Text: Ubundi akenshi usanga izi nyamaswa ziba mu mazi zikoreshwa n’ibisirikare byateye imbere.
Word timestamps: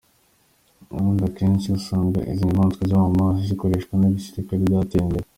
Ubundi 0.93 1.21
akenshi 1.29 1.67
usanga 1.79 2.19
izi 2.31 2.43
nyamaswa 2.47 2.81
ziba 2.87 3.03
mu 3.07 3.13
mazi 3.21 3.39
zikoreshwa 3.49 3.93
n’ibisirikare 3.97 4.61
byateye 4.67 5.01
imbere. 5.05 5.25